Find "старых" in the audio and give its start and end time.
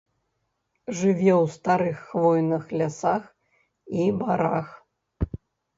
1.57-1.97